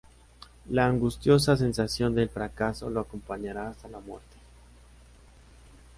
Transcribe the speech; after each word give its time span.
La 0.71 0.87
angustiosa 0.87 1.55
sensación 1.55 2.15
del 2.15 2.27
fracaso, 2.27 2.89
lo 2.89 3.01
acompañará 3.01 3.69
hasta 3.69 3.87
la 3.87 3.99
muerte. 3.99 4.35